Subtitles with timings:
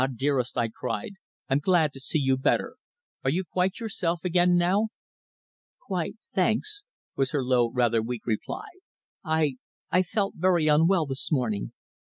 [0.15, 1.11] dearest," I cried.
[1.47, 2.75] "I'm glad to see you better.
[3.23, 4.87] Are you quite yourself again now?"
[5.79, 6.81] "Quite, thanks,"
[7.15, 8.65] was her low, rather weak reply.
[9.23, 9.57] "I
[9.91, 11.73] I felt very unwell this morning.